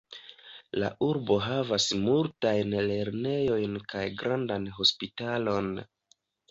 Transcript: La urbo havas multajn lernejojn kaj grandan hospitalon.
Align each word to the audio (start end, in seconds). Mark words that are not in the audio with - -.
La 0.83 0.87
urbo 1.07 1.37
havas 1.49 1.85
multajn 2.07 2.75
lernejojn 2.89 3.79
kaj 3.95 4.05
grandan 4.25 4.71
hospitalon. 4.81 5.75